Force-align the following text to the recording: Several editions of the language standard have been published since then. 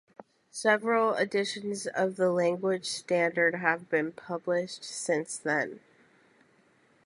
Several 0.49 1.13
editions 1.13 1.85
of 1.85 2.15
the 2.15 2.31
language 2.31 2.87
standard 2.89 3.53
have 3.53 3.87
been 3.87 4.11
published 4.11 4.83
since 4.83 5.37
then. 5.37 5.79